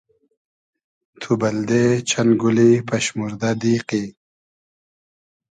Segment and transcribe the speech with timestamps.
[1.19, 4.05] تو بئلدې چئن گولی پئشموردۂ دیقی؟